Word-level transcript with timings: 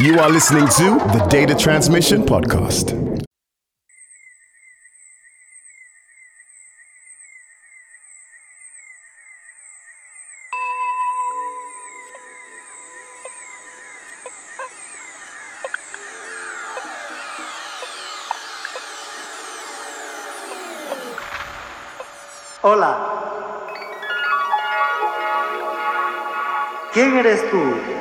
You 0.00 0.20
are 0.20 0.30
listening 0.30 0.68
to 0.68 0.96
the 1.12 1.26
Data 1.28 1.56
Transmission 1.56 2.22
Podcast. 2.22 2.92
Hola. 22.62 22.92
¿Quién 26.92 27.16
eres 27.16 27.42
tú? 27.50 27.97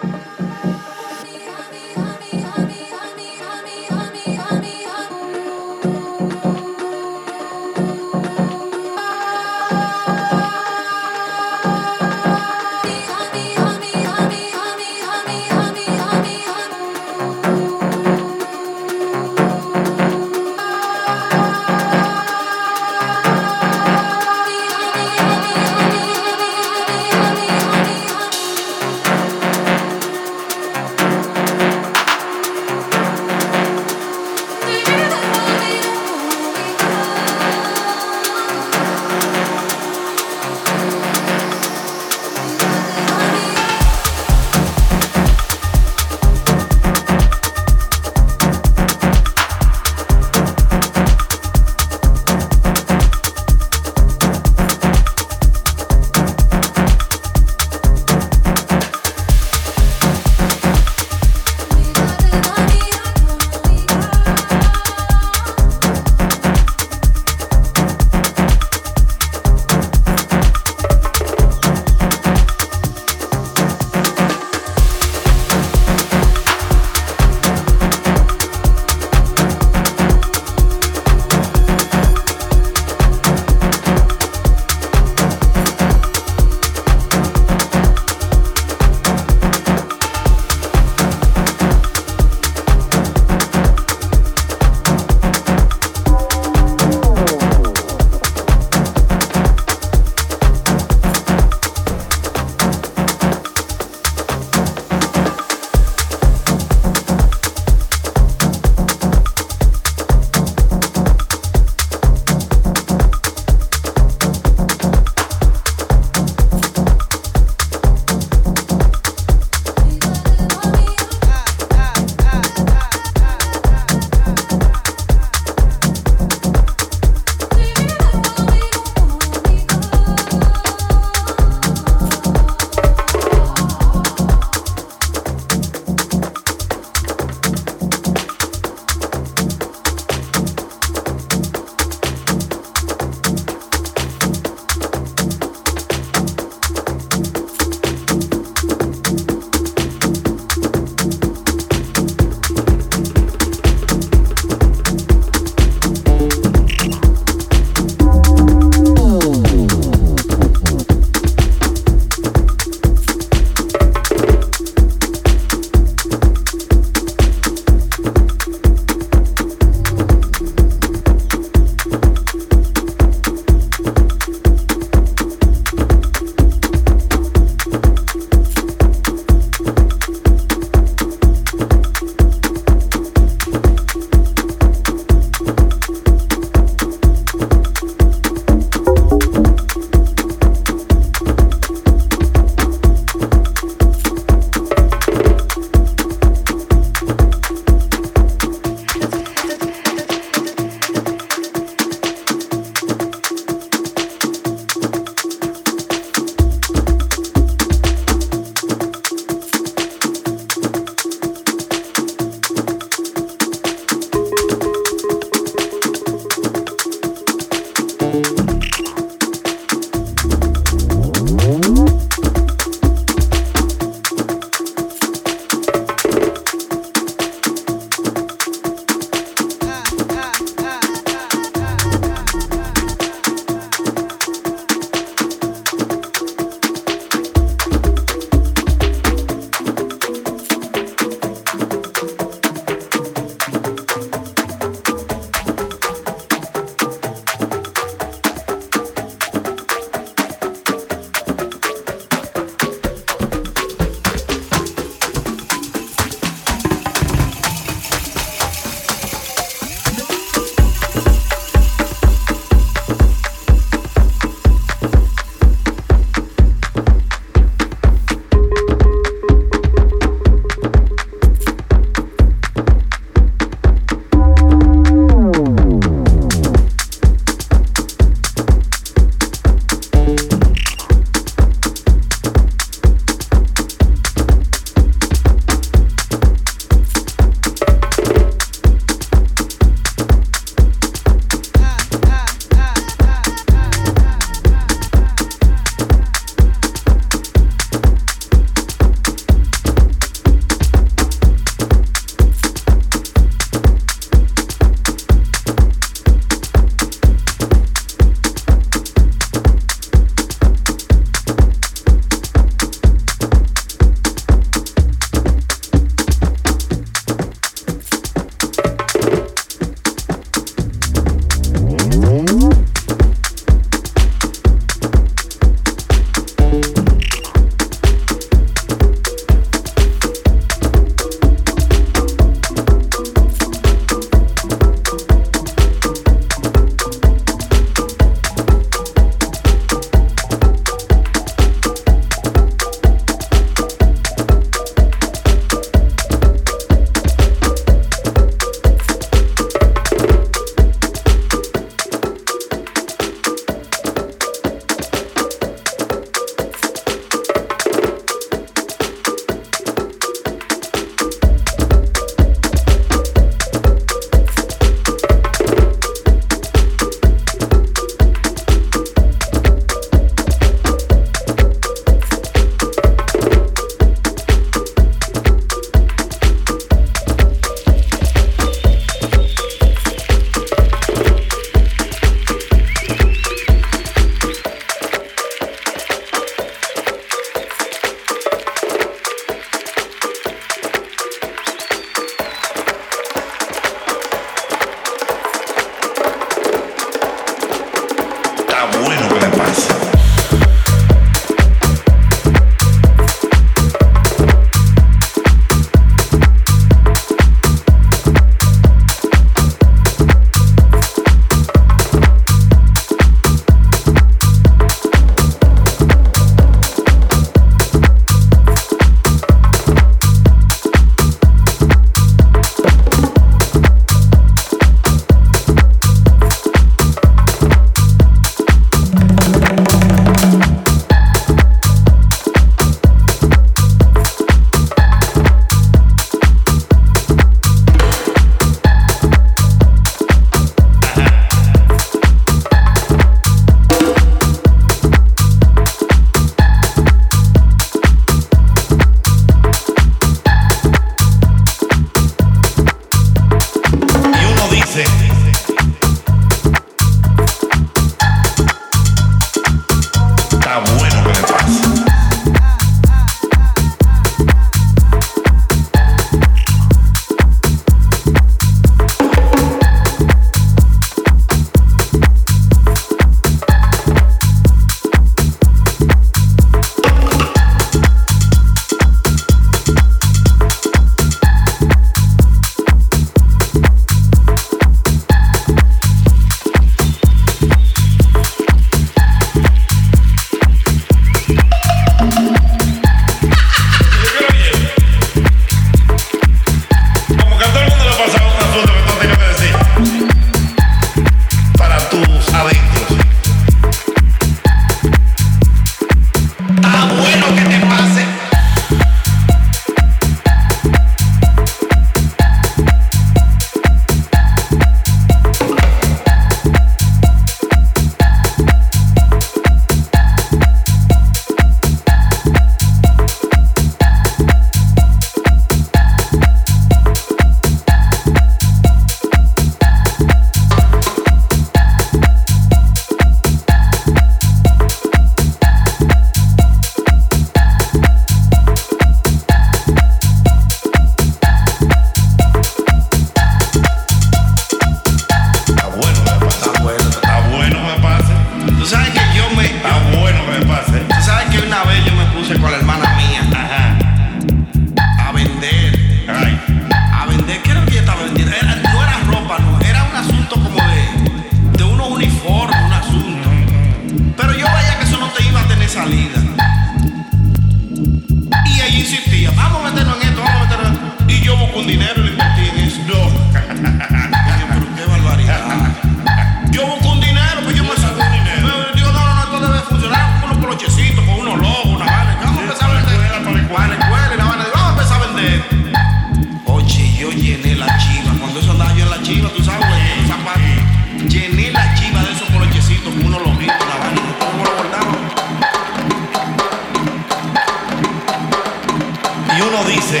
y 599.38 599.40
uno 599.40 599.62
dice, 599.64 600.00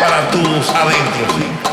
para 0.00 0.30
tus 0.30 0.68
adentros. 0.70 1.67